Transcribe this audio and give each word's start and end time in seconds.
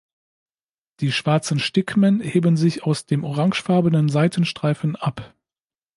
Die 0.99 1.11
schwarzen 1.11 1.59
Stigmen 1.59 2.21
heben 2.21 2.57
sich 2.57 2.81
aus 2.85 3.05
dem 3.05 3.23
orangefarbenen 3.23 4.09
Seitenstreifen 4.09 4.95
ab. 4.95 5.35